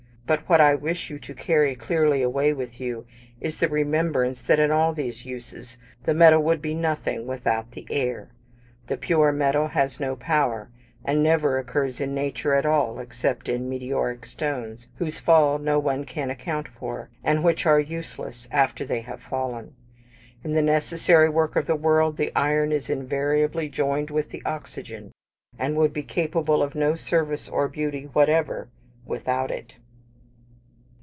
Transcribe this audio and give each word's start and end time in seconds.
But 0.27 0.47
what 0.47 0.61
I 0.61 0.75
wish 0.75 1.09
you 1.09 1.19
to 1.19 1.33
carry 1.33 1.75
clearly 1.75 2.21
away 2.21 2.53
with 2.53 2.79
you 2.79 3.05
is 3.41 3.57
the 3.57 3.67
remembrance 3.67 4.41
that 4.43 4.59
in 4.59 4.71
all 4.71 4.93
these 4.93 5.25
uses 5.25 5.75
the 6.03 6.13
metal 6.13 6.41
would 6.41 6.61
be 6.61 6.73
nothing 6.73 7.27
without 7.27 7.71
the 7.71 7.85
air. 7.91 8.29
The 8.87 8.95
pure 8.95 9.33
metal 9.33 9.67
has 9.67 9.99
no 9.99 10.15
power, 10.15 10.71
and 11.03 11.21
never 11.21 11.57
occurs 11.57 11.99
in 11.99 12.13
nature 12.15 12.53
at 12.53 12.65
all 12.65 12.97
except 12.99 13.49
in 13.49 13.67
meteoric 13.67 14.25
stones, 14.25 14.87
whose 14.99 15.19
fall 15.19 15.57
no 15.59 15.79
one 15.79 16.05
can 16.05 16.29
account 16.29 16.69
for, 16.69 17.09
and 17.25 17.43
which 17.43 17.65
are 17.65 17.81
useless 17.81 18.47
after 18.51 18.85
they 18.85 19.01
have 19.01 19.21
fallen: 19.21 19.75
in 20.45 20.53
the 20.53 20.61
necessary 20.61 21.27
work 21.27 21.57
of 21.57 21.67
the 21.67 21.75
world, 21.75 22.15
the 22.15 22.31
iron 22.37 22.71
is 22.71 22.89
invariably 22.89 23.67
joined 23.67 24.09
with 24.09 24.29
the 24.29 24.41
oxygen, 24.45 25.11
and 25.59 25.75
would 25.75 25.91
be 25.91 26.03
capable 26.03 26.63
of 26.63 26.73
no 26.73 26.95
service 26.95 27.49
or 27.49 27.67
beauty 27.67 28.05
whatever 28.13 28.69
without 29.05 29.51
it. 29.51 29.75